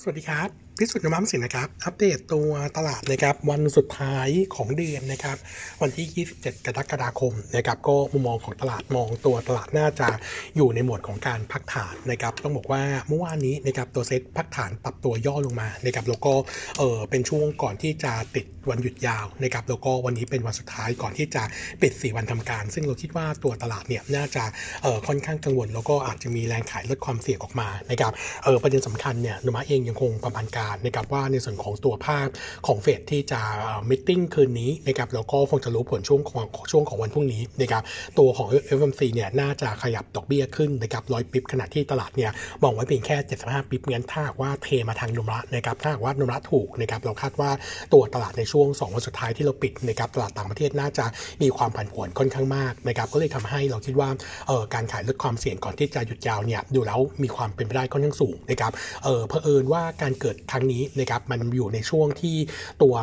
[0.00, 5.36] สวัสดีครับ พิสุทธิ์นมัมสินนะครับ อัปเดตตัวตลาดนะครับ วันสุดท้ายของเดือนนะครับ
[5.82, 10.08] วันที่ 27 กรกฎาคมนะครับ ก็มุมมองของตลาดมองตัวตลาดน่าจะ
[10.56, 16.32] อยู่ในหมวดของการพักฐานนะครับ ต้องบอกว่าเมื่อวานนี้นะครับตัวเซ็ตพักฐานปรับตัวย่อลงมานะครับ แล้วก็
[16.78, 21.42] เออเป็นช่วงก่อนที่จะติดวันหยุดยาวนะครับ แล้วก็วันนี้เป็นวันสุดท้ายก่อนที่จะ
[21.82, 24.44] ปิด 4 วันทำการ ซึ่งเราคิดว่าตัวตลาดเนี่ยน่าจะ
[24.82, 28.12] เออค่อนข้างกังวล แล้วก็อาจจะมีแรงขายลดความเสี่ยงออกมานะครับ
[28.44, 32.28] เออประเด็นสำคัญเนี่ยนุมาเองยังคงประมาณการนะครับว่าในส่วนของตัวภาพ
[32.66, 33.40] ของเฟดที่จะ
[33.88, 37.82] มิ팅คืนนี้นะครับแล้วก็คงจะรู้ผลช่วงของช่วงของวันพรุ่งนี้นะครับ
[38.18, 42.30] ตัวของ FOMC เนี่ยน่าจะขยับดอกเบี้ยขึ้นนะครับร้อยปิบขณะที่ตลาดเนี่ย
[42.62, 47.50] มองไว้เพียงแค่ 75 ปิบงั้นถ้าว่าเทมาทางนุมระนะครับถ้าว่านุมระถูกนะครับเราคาดว่า
[47.92, 51.04] ตัวตลาดในช่วง 2 วันสุดท้ายที่เราปิดนะครับตลาดต่างประเทศน่าจะ
[51.42, 54.08] มีความผันผวนค่อนข้างมากนะครับก็เลยทำให้เราคิดว่า
[54.46, 58.72] เออการขายลดความเสี่ยงก่อนที่จะหยุดยาวเนี่ยดูแล้วมีความเป็นไปได้ค่อนข้างสูงนะครับ
[59.04, 62.36] เออเผอิญว่าการเกิดครั้งนี้นะครับมันอยู่ในช่วงที่
[62.82, 62.94] ตัว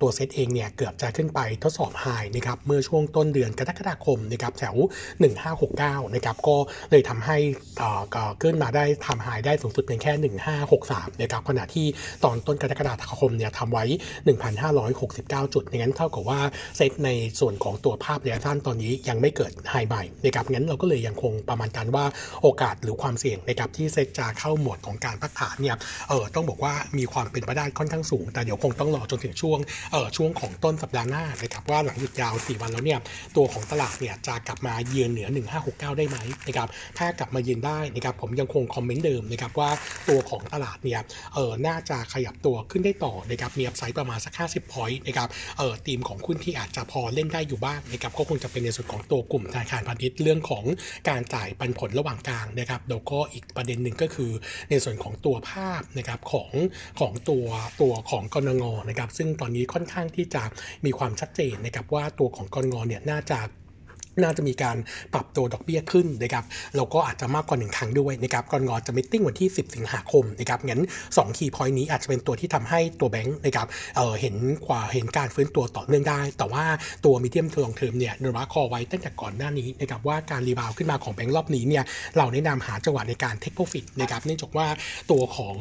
[0.00, 4.76] ตัวเซตเองเนี่ยเกือบจะขึ้นไปทดสอบไฮนะครับเมื่อช่วงต้นเดือนกรกฎาคมนะครับแถว
[5.40, 6.56] 1569นะครับก็
[6.90, 7.36] เลยทำให้
[8.42, 10.12] ขึ้นมาได้ทำไฮได้สูงสุดเพียงแค่
[10.68, 11.86] 1563นะครับขณะที่
[12.24, 13.84] ตอนต้นกรกฎาคมเนี่ยทำไว้
[14.68, 16.40] 1,569 จุดงั้นเท่ากับว่า
[16.76, 22.04] เซตในส่วนของตัวภาพระยะสั้นตอนนี้ยังไม่เกิดไฮใหม่นะครับงั้นเราก็เลยยังคงประมาณการว่า
[22.42, 25.76] โอกาสหรือความเสี่ยงนะครับที่เซตจะเข้าหมวดของการพักฐานเนี่ย
[26.08, 29.58] เออต้องบอกว่ามีีความเป็นไปได้ค่อนข้างสูง แต่เดี๋ยวคงต้องรอจนถึงช่วง
[29.92, 32.98] เออช่วงของต้นสัปดาห์หน้านะครับว่าหลังหยุดยาว 4 วันแล้วเนี่ย
[33.36, 35.28] ตัวของตลาดเนี่ยจะกลับมาเยือนเหนือ
[35.62, 39.70] 1569 ได้ไหมนะครับถ้ากลับมาเยือนได้นะครับผมยังคงคอมเมนต์เดิมนะครับว่า
[40.08, 41.00] ตัวของตลาดเนี่ย
[41.34, 45.28] เออน่าจะขยับตัวขึ้นได้ต่อนะครับมีอัพไซด์ประมาณสัก 50 point นะครับ
[45.58, 50.64] เออทีมของคุณที่อาจจะพอเล่นได้อยู่บ้างนะครับก็คงจะเป็นในส่วนของตัวกลุ่มธนาคารพาณิชย์เรื่องของ
[51.08, 54.30] การจ่ายปันผลระหว่างกลางนะครับแล้วก็อีกประเด็นหนึ่งก็คือ
[54.70, 56.50] ในส่วนของตัวภาพนะครับของ
[57.00, 57.46] ของตัว
[57.80, 60.42] ตัวของกรงงนะครับซึ่งตอนนี้ค่อนข้างที่จะ
[60.84, 63.38] มีความชัดเจนนะครับว่าตัวของกรงงเนี่ยน่าจะ
[64.22, 64.76] น่าจะมีการ
[65.14, 66.44] ปรับตัวดอกเบี้ยขึ้นนะครับ
[66.76, 73.66] แล้วก็อาจจะมากกว่า 1 ครั้งด้วยนะครับกรงอจะมิ팅วันที่ 10 สิงหาคมนะครับงั้น2 key point นี้อาจจะเป็นตัวที่ทำให้ตัวแบงค์นะครับ
[73.96, 74.34] เออเห็น
[74.66, 76.64] กว่าเห็นการฟื้นตัวต่อเนื่องได้ แต่ว่า
[77.04, 81.84] ตัว medium long term เนี่ยเราคอลไว้ตั้งแต่ก่อนหน้านี้นะครับว่าการ rebound ขึ้นมาของแบงค์รอบนี้เนี่ย
[82.16, 84.66] เราแนะนำหาจังหวะในการ take profit นะครับเนื่องจากว่า
[85.10, 85.56] ตัวของ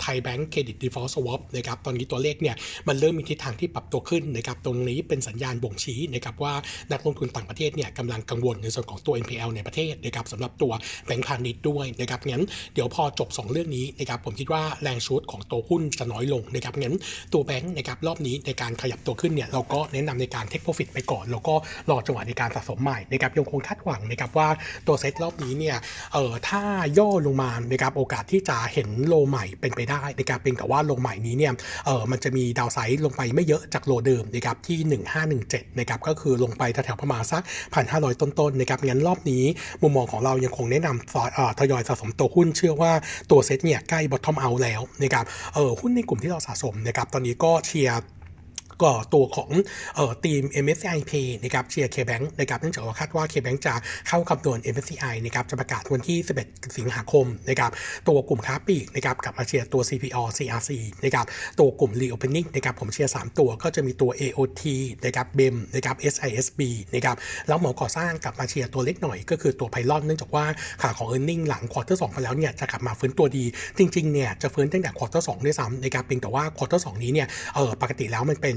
[0.00, 2.56] ไทยแบงค์ credit default swap นะครับตอนนี้ตัวเลขเนี่ย
[2.88, 6.54] มันเริ่มมีทิศทางที่ปรับตัวขึ้นนะครับตรงนี้เป็นสัญญาณบ่งชี้นะครับว่า
[6.92, 10.72] นักลงทุนต่างประเทศเนี่ยกำลังกังวลในส่วนของตัว NPL ในประเทศนะครับสำหรับตัว
[11.06, 16.96] แบงก์พาณิชย์ด้วยนะครับงั้นเดี๋ยวพอจบ 2 เรื่องนี้นะครับผมคิดว่าแรงชุดของตัวหุ้นจะน้อยลงนะครับงั้น
[17.32, 21.54] ตัวแบงก์นะครับรอบนี้ในการขยับตัวขึ้นเนี่ยเราก็แนะนำในการเทคโปรฟิตไปก่อน แล้วก็
[21.90, 24.48] รอจังหวะในการสะสมใหม่นะครับยังคงคาดหวังนะครับว่า
[24.86, 25.76] ตัวเซ็ตรอบนี้เนี่ย
[26.12, 26.62] เอ่อถ้า
[26.98, 31.52] ย่อลงมานะครับโอกาสที่จะเห็นโลใหม่เป็นไปได้นะครับเป็นกับว่าโลใหม่นี้เนี่ย
[31.86, 34.78] เออมันจะมีดาวไซด์ลงไปไม่เยอะจากโลเดิมนะครับที่
[35.30, 37.42] 1517นะครับก็คือลงไปแถวๆประมาณสัก
[37.88, 39.44] 1,500 ต้นๆนะครับงั้นรอบนี้
[39.82, 42.92] มุมมองของเรายังคงแนะนำทยอยสะสมตัวหุ้น เชื่อว่า
[43.30, 45.24] ตัวเซ็ตเนี่ยใกล้ bottom out แล้วนะครับ
[45.54, 48.00] เออหุ้นในกลุ่มที่เราสะสมนะครับตอนนี้ก็เชียร์
[48.82, 49.50] ก็ตัวของ
[49.96, 53.74] เอ่อทีม MSCI Pay นะครับเชียร์ KBank นะครับเนื่องจากว่าคาดว่า KBank จะ
[54.08, 57.70] เข้าคำนวณ MSCI นะครับจะประกาศวันที่ 11 สิงหาคมนะครับ
[58.08, 60.70] ตัวกลุ่มค้าปลีกนะครับกับมาเชียร์ตัว CPALL CRC
[61.04, 61.26] นะครับ
[61.60, 64.62] ตัวกลุ่ม Reopening นะครับผมเชียร์ 3 ตัวก็จะมีตัว AOT
[65.04, 66.60] นะครับ BEM นะครับ SISB
[66.94, 67.16] นะครับ
[67.48, 70.44] แล้วหมวดก่อสร้างกับมาเชียร์ตัวเล็กหน่อย ก็คือตัวไพลอนเนื่องจากว่า
[70.82, 73.44] ขาของ e a r n i n g หลังควอเตอร์สไปแล้วเนี่ยจะกลับมาฟื้นตัวดี
[73.78, 78.56] จริงๆเนี่ยจะฟื้นตั้งแต่ quarter สามด้วยซ้ำนะครับเพียงแต่ว่า quarter สามนี้เนี่ยเออปกติแล้วมันเป็น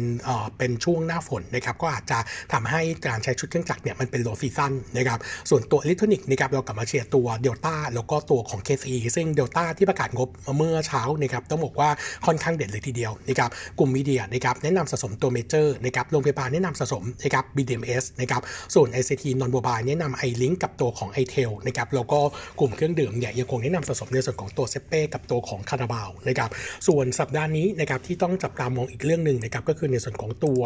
[0.57, 2.19] เป็นช่วงหน้าฝนนะครับก็อาจจะ
[2.53, 5.19] ทำให้การใช้ชุดเครื่องจักรเนี่ยมันเป็น low season นะครับ
[5.49, 11.89] ส่วนตัวอิเล็กทรอนิกส์นะครับเรากลับมาเชียร์ตัวเดลต้าแล้วก็ตัวของ KCE ซึ่งเดลต้าที่ประกาศงบเมื่อเช้านะครับต้องบอกว่า
[12.25, 18.41] ค่อนข้างเด่นเลยทีเดียวนะครับกลุ่ม media นะครับแนะนำสะสมตัวเมเจอร์นะครับโรงพยาบาลแนะนำสะสมนะครับ BDMS นะครับ
[18.75, 22.19] ส่วน ICT non-mobile แนะนำ iLink กับตัวของ i t e l นะครับแล้วก็
[22.59, 26.49] กลุ่มเครื่องดื่มเนี่ยยังคงแนะนำสะสมในส่วนของตัวเซ็ปเป้กับตัวของคาราบาวนะครับ
[26.87, 30.61] ส่วนสัปดาห์นี้นะครับที่ต้องจับตามองอีกเรื่องหนึ่งนะครับก็คือในส่วนของตัว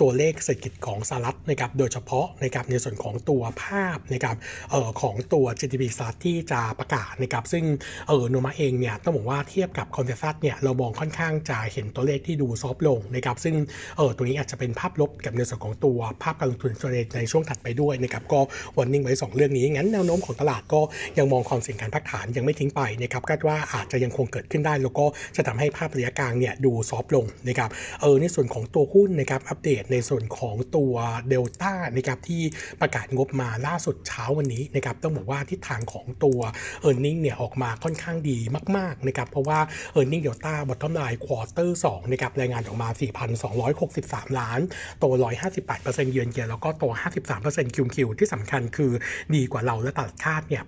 [0.00, 4.36] ตัวเลขเศรษฐกิจของสหรัฐนะครับโดยเฉพาะนะครับในส่วนของตัวภาพนะครับ
[4.70, 7.64] เอ่อของตัว GDP สหรัฐที่จะประกาศนะครับซึ่ง
[8.08, 13.54] เออโนมูระเองเนี่ยต้องบอกว่าเทียบกับ consensus เนี่ยเรามองค่อนข้างจะเห็นตัวเลขที่ดู soft ลงนะครับซึ่ง
[13.96, 16.72] เออตัวนี้อาจจะเป็นภาพลบกับในส่วนของตัวภาพการลงทุน
[17.16, 18.40] ในช่วงถัดไปด้วยนะครับก็
[18.78, 20.80] warning ไว้ 2 เรื่องนี้ งั้นแนวโน้มของตลาดก็
[21.18, 25.06] ยังมองความเสี่ยงการพักฐานยังไม่ทิ้งไปนะครับคาดว่าอาจจะยังคงเกิดขึ้นได้ แล้วก็
[25.36, 27.70] จะทำให้ภาพระยะกลางเนี่ยดู soft ลงนะครับ
[28.00, 30.94] เออในส่วนของตัวตัวหุ้นนะครับอัปเดตในส่วนของตัว
[31.28, 32.42] เดลต้านะครับที่
[32.80, 36.40] ประกาศงบมาล่าสุดเช้าวันนี้นะครับต้องบอกว่าทิศทางของตัว
[36.88, 38.38] e a r n i n g เนี่ยออกมาค่อนข้างดี
[38.76, 39.58] มากๆนะครับเพราะว่า
[39.98, 42.88] e a r n i n g เดลต้า bottom line quarter 2นะครับรายงานออกมา
[43.64, 44.60] 4,263 ล้าน
[45.00, 45.04] โต
[45.58, 46.84] 158%เยือนเยียแล้วก็โต
[47.30, 48.92] 53%คิวคิวที่สำคัญคือ
[49.34, 50.62] ดีกว่าเราและตลาดคาดเนี่ย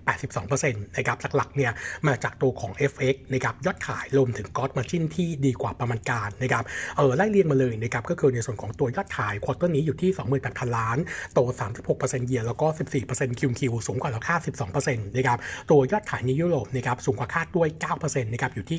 [0.47, 1.73] 82%นะครับหลักๆเนี่ย
[2.07, 6.65] มาจากตัวของ FX นะครับยอดขายรวมถึงกอ s มาจินที่ดีกว่าประมาณการนะครับ
[6.97, 10.11] เออไล่เรียงมาเลยนะครับก็คือในส่วนของตัวยอดขาย quarter นี้อยู่ที่
[10.45, 10.99] 28,000 ล้าน
[11.35, 11.41] โต
[11.85, 12.67] 36%เยียร์แล้วก็
[13.03, 14.41] 14%คิวคิวสูงกว่าเราคาด
[14.79, 15.39] 12%นะครับ
[15.71, 17.69] ตัวยอดขายในยุโรปนะครับสูงกว่าคาดด้วย
[18.01, 18.79] 9%นะครับอยู่ที่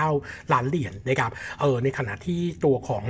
[0.00, 1.30] 809 ล้านเหรียญนะครับ
[1.60, 3.04] เออในขณะที่ตัวของ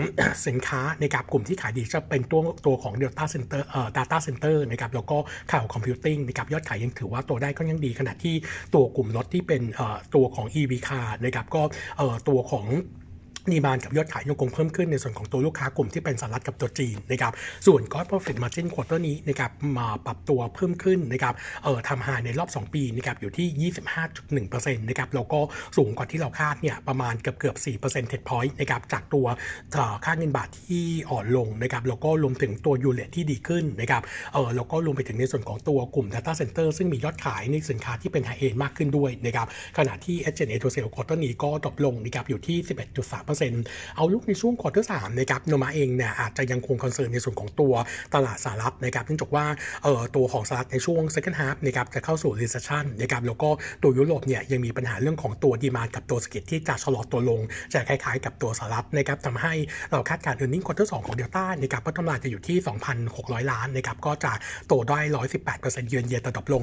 [0.46, 5.18] สินค้านะครับกลุ่มที่ขายดีจะเป็นตัวตัวของ Data Center เอ่อ Data Center นะครับแล้วก็
[5.52, 8.34] cloud computing นะครับยอดขายยังถือว่าโตได้ก็ยังดีขณะที่
[8.74, 11.62] ตัวกลุ่มรถที่เป็นเอ่อตัวของ EV car นะครับก็
[11.98, 12.66] เอ่อตัวของ
[13.52, 17.32] demand กับยอดขายยังคงเพิ่มขึ้นในส่วนของตัวลูกค้ากลุ่มที่เป็นสหรัฐกับตัวจีนนะครับ
[17.66, 23.70] ส่วน Gross Profit Margin Quarter นี้นะครับมาปรับตัวเพิ่มขึ้นนะครับเออทำหายในรอบ 2 ปีนะครับอยู่ที่
[24.46, 25.40] 25.1%นะครับแล้วก็
[25.76, 29.26] สูงกว่าที่เราคาดเนี่ยประมาณเกือบเกือบ4%เท d point นะครับจากตัว
[30.04, 34.02] ค่าเงินบาทที่อ่อนลงนะครับแล้วก็รวมถึงตัวยูเลทที่ดีขึ้นนะครับ
[34.32, 39.46] เออแล้วก็รวมไปถึงในส่วนของตัวกลุ่ม Data Center ซึ่งมียอดขายในสินค้าที่เป็นไฮเอ็นมากขึ้นด้วยนะครับ
[39.78, 42.56] ขณะที่ s g n a to Sales Quarter นี้ก็ตกลงนะครับอยู่ที่
[42.94, 43.27] 11.3
[43.96, 47.72] outlook ในช่วง quarter สามนะครับโนมูระเองเนี่ยอาจจะยังคง concern ในส่วนของตัว
[48.14, 49.44] ตลาดสหรัฐนะครับเนื่องจากว่า
[49.84, 53.48] เอ่อตัวของสหรัฐในช่วง second half นะครับจะเข้าสู่ recession นะครับแล้วก็
[53.82, 57.40] ตัวยุโรปเนี่ยยังมีปัญหาเรื่องของตัว demand กับตัว skill ที่จะชะลอตัวลง
[57.72, 59.54] จะคล้ายๆ กับตัวสหรัฐนะครับทำให้
[59.92, 62.56] เราคาดการณ์ earning quarter 2ของเดลต้านะครับก็กำไรจะอยู่ที่
[63.04, 64.32] 2,600 ล้านนะครับก็จะ
[64.68, 64.98] โตได้
[65.44, 66.62] 118%เยือนเยียแต่ drop ลง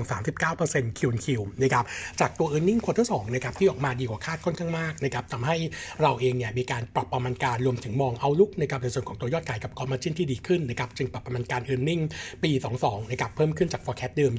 [0.50, 1.86] 39%คิวคิวนะครับ
[2.20, 5.56] จากตัว earning quarter 2นะครับที่ออกมาดีกว่าคาดค่อนข้างมากนะครับทำให้
[6.02, 12.04] เราเองเนี่ยมีการปรับประมาณการรวมถึงมองเอาลุกนะครับในส่วนของตัวยอดขายกับคอมมาจินที่ดีขึ้นนะครับจึงปรับประมาณการ e a r n i n g
[12.44, 14.34] ปี 22นะครับเพิ่มขึ้นจาก forecast เดิม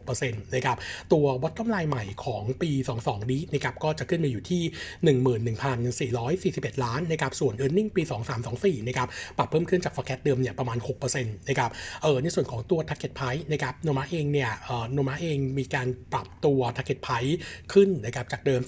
[0.00, 0.76] 26%นะครับ
[1.12, 2.70] ตัว bottom line ใหม่ของปี
[3.02, 4.62] 22 นี้นะครับก็จะขึ้นมาอยู่ที่
[5.96, 8.02] 11,441 ล้านนะครับส่วน e a r n i n g ปี
[8.46, 9.08] 2324นะครับ
[9.38, 10.78] ปรับเพิ่มขึ้นจาก forecast เดิมเนี่ยประมาณ
[11.08, 11.70] 6%นะครับ
[12.02, 17.34] เออในส่วนของตัว target price นะครับโนมาเองเนี่ยเออโนมาเองมีการปรับตัว target price
[17.72, 18.60] ขึ้นนะครับจากเดิม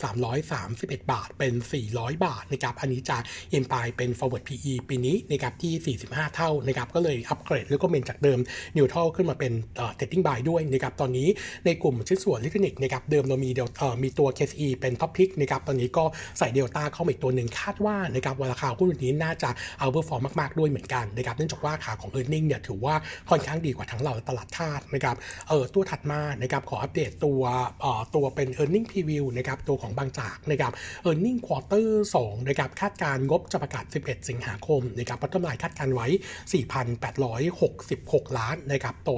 [0.53, 1.55] 331 บาทเป็น
[1.91, 3.19] 400 บาทนะครับอันนี้จะ
[3.51, 8.39] เอ็นปายเป็น forward PE ปีนี้นะครับที่ 45 เท่านะครับก็เลยอัปเกรดแล้วก็ recommend จากเดิม
[8.77, 11.29] neutral ขึ้นมาเป็นเอ่อ trading buy ด้วยนะครับตอนนี้
[11.67, 13.69] ในกลุ่มชิ้นส่วนอิเล็กทรอนิกส์นะครับเดิมเรามีเดล
[14.03, 16.05] มีตัว KCE เป็น top pick นะครับตอนนี้ก็
[16.39, 19.51] ใส่เดลต้าเข้ามาอีกตัวหนึ่งคาดว่านะครับราคาหุ้นนี้น่าจะ
[19.81, 22.95] เอาเ e อร์ฟอร์มมากๆด้วยเหมือนกันนะครับเนื่องจากว่าขาของ e a r n i n g เนี่ยถือว่า
[23.31, 25.17] ค่อนข้างดีกว่าทั้งเราตลาดคาดนะครับ
[25.49, 27.41] เออตัวถัดมานะครับขออัปเดตตัว
[27.81, 30.73] เอ่อตัวเป็น e a r n i n g preview นะครับตัวของบางจากนะครับ
[31.09, 31.89] e a r n i n g quarter
[32.23, 36.09] 2นะครับคาดการงบจะประกาศ 11 สิงหาคมนะครับปัตตมายคาดการไว้
[37.63, 39.11] 4,866 ล้านนะครับโต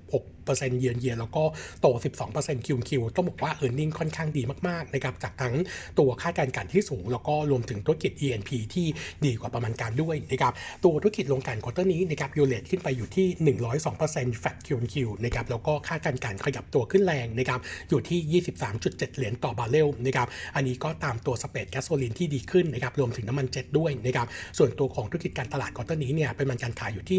[0.00, 1.42] 176 10%เยือนเยียแล้วก็
[1.80, 1.86] โต
[2.26, 5.54] 12%คิวคิวต้องบอกว่า e a r n i n g ค่อนข้างดีมากๆนะครับจากทั้ง
[5.98, 8.86] ตัวค่าการกันที่สูง แล้วก็รวมถึงธุรกิจ E&P ที่
[9.24, 10.52] ดีกว่าประมาณการด้วยนะครับ
[10.84, 13.56] ตัวธุรกิจโรงกลั่น quarter นี้นะครับ U-rate ขึ้นไปอยู่ที่
[13.92, 17.60] 102%แฟกคิวคิวนะครับแล้วก็ค่าการกลั่นขยับตัวขึ้นแรงนะครับ
[17.90, 18.42] อยู่ที่
[18.78, 24.26] 23.7 เหรียญต่อบาร์เรลนะครับอันนี้ก็ตามตัว spread gasoline ที่ดีขึ้นนะครับรวมถึงน้ำมันเจ็ตด้วยนะครับ
[24.58, 27.18] ส่วนตัวของธุรกิจการตลาด quarter นี้เนี่ยปริมาณการขายอยู่ที่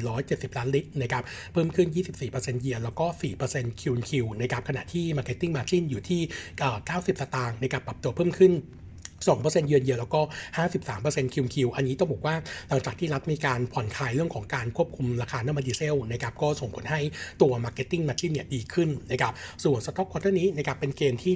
[0.00, 1.22] 1,470 ล้านลิตรนะครับ
[1.52, 1.88] เพิ่มขึ้น
[2.24, 3.06] 24%เยียร์แล้วก็
[3.42, 6.20] 4%คิวคิวนะครับขณะที่ Marketing Margin อยู่ที่
[6.70, 8.52] 90 สตางค์นะครับปรับตัวเพิ่มขึ้น
[9.28, 10.20] 2%เยือนเยียแล้วก็
[10.76, 12.34] 53%คิวคิวอันนี้ต้องบอกว่า
[12.68, 17.00] หลังจากที่รัฐมีการผ่อนคลายเรื่องของการควบคุมราคาน้ำมันดีเซลนะครับก็ส่งผลให้
[17.42, 19.32] ตัว Marketing Margin เนี่ยดีขึ้นนะครับ
[19.64, 21.34] ส่วนสต็อก quarter นี้นะครับเป็น gain ที่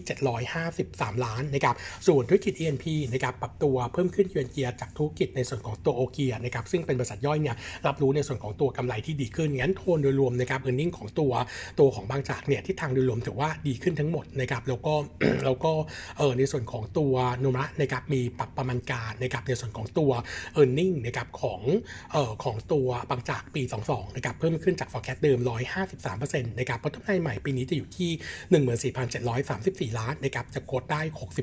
[0.61, 1.75] 753 ล้านนะครับ
[2.07, 7.57] ส่วนธุรกิจ E&P นะครับปรับตัวเพิ่มขึ้นเยือนเยียจากธุรกิจในส่วนของตัวโอเกียนะครับซึ่งเป็นบริษัทย่อยเนี่ย
[7.87, 11.33] รับรู้ในส่วนของตัวกำไรที่ดีขึ้นงั้นโทนโดยรวมนะครับ earning ของตัว
[11.81, 14.95] ตัวของบางจากเนี่ยทิศทางโดยรวมถือว่าดีขึ้นทั้งหมดนะครับแล้วก็
[15.45, 15.73] แล้วก็
[16.19, 20.11] เออในส่วนของตัวโนมะนะครับมีปรับประมาณการนะครับในส่วนของตัว
[20.61, 21.61] e a r n i n g นะครับของ
[22.13, 25.39] เอ่อของตัวบางจากปี 22นะครับเพิ่มขึ้นจาก forecast เดิม
[25.95, 28.11] 153%นะครับผลตอบแทนใหม่ปีนี้จะอยู่ที่
[29.93, 31.01] 14,734 ล้านนะครับจะกดได้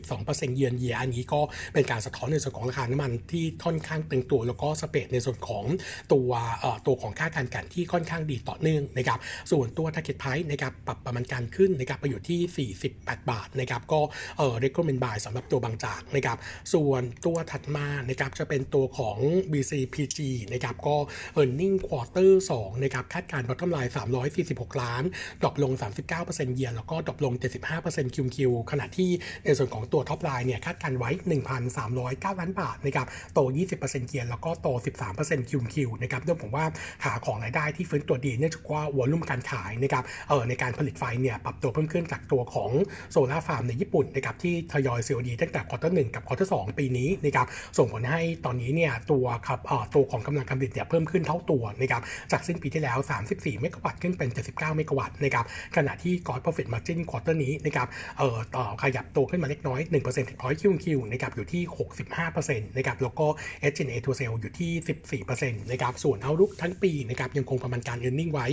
[0.07, 1.41] 62%เยือนเยียอันนี้ก็
[1.73, 5.65] เป็นการสะท้อนในส่วนของราคาน้ำมันที่ค่อนข้างตึงตัว แล้วก็สเปดในส่วนของ
[6.13, 9.19] ตัวเอ่อตัวของค่าการกันที่ค่อนข้างดีต่อเนื่องนะครับ
[9.51, 13.99] ส่วนตัว target price นะครับปรับประมาณการขึ้นนะครับไปอยู่ที่ 48 บาทนะครับก็
[14.37, 16.39] เอ่อ recommend buy สำหรับตัวบางจากนะนะครับ
[16.73, 19.17] ส่วนตัวถัดมานะครับจะเป็นตัวของ
[19.51, 20.19] BCPG
[20.53, 20.95] นะครับก็
[21.41, 23.91] e a r n i n g quarter 2นะครับคาดการณ์ bottom line
[24.35, 25.03] 346 ล้าน
[25.41, 25.73] drop ลง
[26.13, 27.33] 39%เยียร์แล้วก็ drop ลง
[27.73, 29.09] 75%คิวคิวขณะที่
[29.45, 31.09] ในส่วนของตัว top line เนี่ยคาดการณ์ไว้
[31.75, 33.39] 1,309 ล้านบาทนะครับโต
[33.75, 34.67] 20%เยียร์แล้วก็โต
[35.09, 36.65] 13%คิวคิวนะครับเรื่องผมว่า
[37.03, 42.71] ขาของรายได้ที่ฟื้นตัวดีเนื่องจากว่า volume การขายนะครับเออในการผลิตไฟเนี่ยปรับตัวเพิ่มขึ้นจากตัวของ
[43.11, 49.59] solar farm ในญี่ปุ่นนะครับที่ทยอย COD ตั้งแต่ quarter หนึ่งกับ quarter สปีนี้นะครับส่งผลให้ตอนนี้เนี่ยตัวครับ
[49.95, 52.01] ตัวของกำลังการผลิตเนี่ยเพิ่มขึ้นเท่าตัวนะครับ
[52.31, 52.97] จากสิ้นปีที่แล้ว
[53.29, 57.87] 34 เมกะวัตต์ขึ้นเป็น 79 เมกะวัตต์นะครับขณะที่ Gross Profit Margin ควอเตอร์นี้นะครับ
[58.17, 61.63] เอ่อต่อขยับตัวขึ้นมาเล็กน้อย 1%ถึงร้อยคิวคิวนะครับอยู่ที่
[62.19, 63.25] 65%นะครับแล้วก็
[63.71, 68.47] SG&A to sale อยู่ที่ 14%นะครับส่วน outlook ทั้งปีนะครับยังคงประมาณการ earning ไว้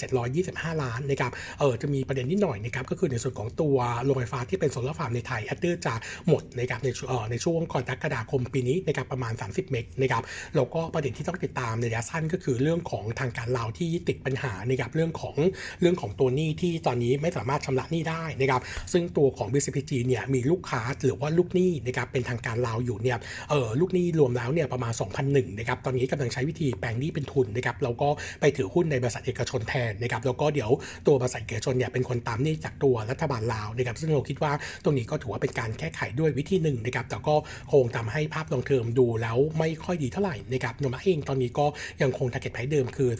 [0.00, 5.94] 2,725 ล้านนะครับเออจะมีประเด็นนิดหน่อยนะครับก็คือในส่วนของตัวโรงไฟฟ้าที่เป็น solar farm ในไทย adder จะ
[6.28, 10.22] หมดนะครับในช่วงในช่วงกรกฎาคมปีนี้นะครับประมาณ 30 เมกนะครับ
[10.56, 15.36] แล้วก็ประเด็นที่ต้องติดตามในระยะสั้นก็คือเรื่องของทางการลาวที่ติดปัญหานะครับเรื่องของ
[15.80, 18.60] เรื่องของตัวหนี้ที่ตอนนี้ไม่สามารถชำระหนี้ได้นะครับ
[18.92, 23.18] ซึ่งตัวของ BCPG เนี่ยมีลูกค้าหรือว่าลูกหนี้นะครับเป็นทางการลาวอยู่เนี่ย
[23.50, 24.92] เออลูกหนี้รวมแล้วเนี่ยประมาณ
[25.26, 28.08] 2,001นะครับตอนนี้กำลังใช้วิธีแปลงหนี้เป็นทุนนะครับแล้วก็
[28.40, 30.70] ไปถือหุ้นในบริษัทเอกชนแทนนะครับแล้วก็เดี๋ยว
[31.06, 34.52] ตัวบริษัทเอกชนเนี่ยเป็นคนตามหนี้จากตัวรัฐบาลลาวนะครับซึ่งเราคิดว่า
[34.84, 37.34] ตรงนี้ก็ถือว่าเป็นการแก้ไขด้วยวิธีหนึ่งนะครับแต่ก็
[37.72, 41.66] คงทำให้ภาพลองเทอมดูแล้วไม่ค่อยดีเท่าไหร่นะครับโนมาเองตอนนี้ก็
[42.02, 43.10] ยังคง t a r g e t price เดิมคือ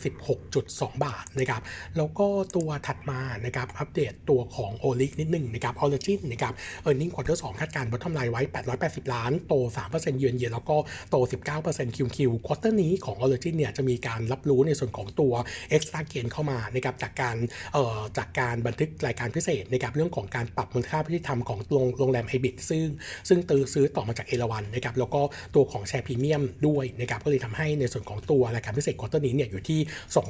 [0.47, 1.63] 16.2 บาทนะครับ
[1.97, 6.55] แล้วก็ตัวถัดมานะครับอัปเดตตัวของ ORI นิดหนึ่งนะครับออริจินนะครับ
[6.87, 8.43] e a r n i n g quarter 2คาดการณ์ bottom line ไว้
[8.79, 9.55] 880 ล้าน โต
[9.91, 10.77] 3%เยือนเยียแล้วก็
[11.11, 11.17] โต
[11.57, 15.33] 19% Q on Q quarter นี้ของ Origin เนี่ยจะมีการรับรู้ในส่วนของตัว
[15.77, 17.37] extra gain เข้ามานะครับจากการ
[17.73, 21.59] เอ่อจากการบันทึกรายการพิเศษนะครับเรื่องของการปรับมูลค่ายุติธรรมของ
[21.99, 22.87] โรงแรมไอบิสซึ่ง
[23.29, 25.21] ซึ่งตือซื้อต่อมาจากเอราวันนะครับแล้วก็
[25.55, 29.81] ตัวของ share premium ด้วยนะครับก็เลยทำให้ในส่วนของตัวรายการพิเศษ quarter นี้เนี่ยอยู่ที่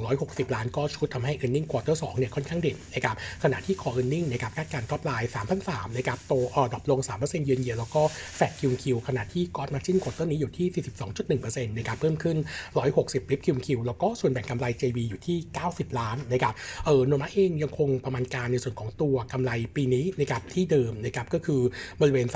[0.02, 5.02] 260 ล้านก็ชุดทำให้ e a r n i n g quarter 2เนี่ยค่อนข้างเด่นนะครับขณะที่ core earning นะครับคาดการณ์ top
[5.04, 5.30] line
[5.62, 8.02] 3,003นะครับโตเออ drop ลง3% year on year แล้วก็
[8.36, 10.84] flat Q Q ขณะที่ gross margin quarter นี้อยู่ที่
[11.22, 12.36] 42.1%นะครับเพิ่มขึ้น
[12.84, 15.36] 160 bip Q Q แล้วก็ส่วนแบ่งกำไร JV อยู่ที่
[15.68, 21.60] 90 ล้านนะครับเออโนมูระเองยังคงประมาณการในส่วนของตัวกำไรปีนี้นะครับที่เดิมนะครับก็คือ
[22.00, 22.26] บริเวณ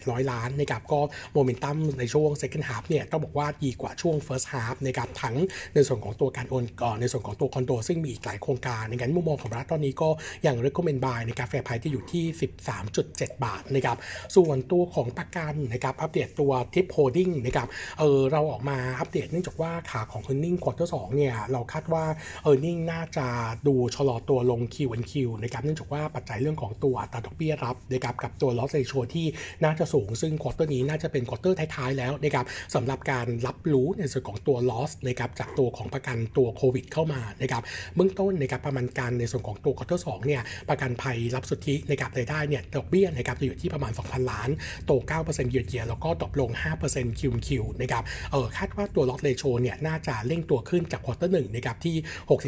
[0.00, 1.00] 700 ล้านนะครับก็
[1.34, 5.36] โมเมนตัมในช่วง second half เนี่ยต้องบอกว่าดีกว่าช่วง first half นะครับทั้ง
[5.74, 10.08] ในส่วนของตัวการโอนก่อนในส่วนของตัวคอนโด ซึ่งมีอีกหลายโครงการในงั้นมุมมองของเราตอนนี้ก็
[10.46, 12.24] ยัง recommend buy ในกาแฟไพที่อยู่ที่
[12.84, 13.96] 13.7 บาทนะครับ
[14.36, 22.04] ส่วนตัวของประกันนะครับอัปเดตตัวทิพยโฮลดิ้งนะครับเออเราออกมาอัปเดตเนื่องจากว่าขาของ e a r n i n g quarter 2เนี่ยเราคาดว่า
[22.48, 23.26] e a r n i n g น่าจะ
[23.66, 29.26] ดูชะลอตัวลง Q on Q นะครับเนื่องจากว่าปัจจัยเรื่องของตัวอัตราดอกเบี้ยรับนะครับกับตัว loss ratio ที่
[29.64, 37.62] น่าจะสูง ซึ่ง quarter นี้น่าจะเป็น quarter ท้ายๆแล้วนะครับสำหรับการรับรู้ในส่วนของตัว loss นะครับจากตัวของประกันตัวโควิดเข้ามานะครับ
[37.96, 44.48] เบื้องต้นนะครับประมาณการในส่วนของตัว quarter 2เนี่ยประกันภัยรับสุทธินะครับรายได้เนี่ยดอกเบี้ยนะครับจะอยู่ที่ประมาณ 2,000 ล้าน
[44.86, 46.50] โต 9% year year แล้วก็ drop ลง
[46.86, 51.96] 5% Q Q นะครับเออคาดว่าตัว loss ratio เนี่ยน่าจะเร่งตัวขึ้นจาก quarter หนึ่งนะครับที่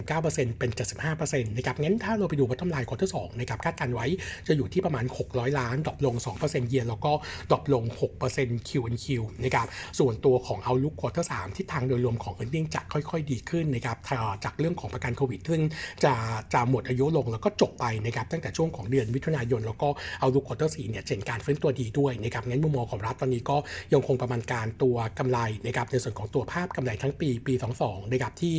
[0.09, 0.71] 69%เป็น
[1.09, 4.07] 75%นะครับงั้นถ้าเราไปดู bottom line quarter 2นะครับคาดการณ์ไว้
[4.47, 7.13] จะอยู่ที่ประมาณ 600 ล้าน drop ลง 2% year แล้วก็
[7.51, 7.85] drop ลง
[8.27, 9.07] 6% Q on Q
[9.45, 9.67] นะครับ
[9.99, 13.97] ส่วนตัวของเอาลุกควอเตอร์3ที่ทางโดยรวมของ e a r n i n g จะค่อย ๆ ดีขึ้นนะครับ
[14.45, 15.63] จากเรื่องของประกันโควิดซึ่ง
[16.05, 16.13] จะ
[16.55, 19.89] จะหมดอายุลงแล้วก็จบไปนะครับตั้งแต่ช่วงของเดือนมิถุนายน แล้วก็
[20.21, 23.57] outlook quarter 4เนี่ยเห็นการฟื้นตัวดีด้วยนะครับงั้นมุมมองของเราตอนนี้ก็
[23.93, 28.55] ยังคงประมาณการตัวกำไรนะครับในส่วนของตัวภาพกำไรทั้งปีปี 22นะครับที่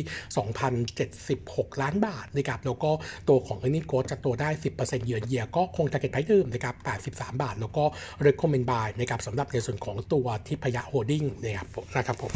[0.88, 2.90] 2,076 ล้านบาทนะครับแล้วก็
[3.28, 7.84] ตัวของ e a r n i n g growth จะตัวได้ 10%เยือนเยียก็คงจะเก็ตไพเดิมนะครับ83 บาท แล้วก็
[8.26, 12.34] recommend บายนะครับสำหรับในส่วนของตัวทิพยะโฮดดิ้งนะครับนะครับผม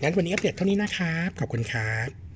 [0.00, 2.29] งั้นวันนี้อัปเดตเท่านี้นะครับ ขอบคุณครับ